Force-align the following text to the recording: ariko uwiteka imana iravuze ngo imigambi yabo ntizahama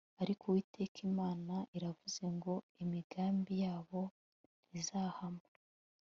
ariko 0.21 0.43
uwiteka 0.47 0.97
imana 1.09 1.53
iravuze 1.77 2.23
ngo 2.35 2.53
imigambi 2.83 3.53
yabo 3.63 4.01
ntizahama 4.69 5.45